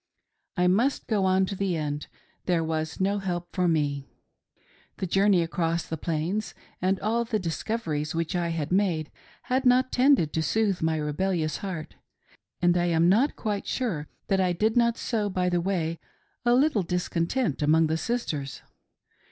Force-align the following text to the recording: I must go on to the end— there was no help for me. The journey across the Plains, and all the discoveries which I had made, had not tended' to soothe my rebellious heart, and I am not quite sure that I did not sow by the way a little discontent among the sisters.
I 0.57 0.65
must 0.65 1.05
go 1.05 1.25
on 1.25 1.45
to 1.45 1.55
the 1.55 1.77
end— 1.77 2.07
there 2.47 2.63
was 2.63 2.99
no 2.99 3.19
help 3.19 3.49
for 3.55 3.67
me. 3.67 4.07
The 4.97 5.05
journey 5.05 5.43
across 5.43 5.85
the 5.85 5.95
Plains, 5.95 6.55
and 6.81 6.99
all 7.01 7.23
the 7.23 7.37
discoveries 7.37 8.15
which 8.15 8.35
I 8.35 8.47
had 8.49 8.71
made, 8.71 9.11
had 9.43 9.63
not 9.63 9.91
tended' 9.91 10.33
to 10.33 10.41
soothe 10.41 10.81
my 10.81 10.97
rebellious 10.97 11.57
heart, 11.57 11.97
and 12.63 12.75
I 12.75 12.85
am 12.85 13.09
not 13.09 13.35
quite 13.35 13.67
sure 13.67 14.07
that 14.25 14.41
I 14.41 14.53
did 14.53 14.75
not 14.75 14.97
sow 14.97 15.29
by 15.29 15.49
the 15.49 15.61
way 15.61 15.99
a 16.45 16.55
little 16.55 16.81
discontent 16.81 17.61
among 17.61 17.85
the 17.85 17.95
sisters. 17.95 18.63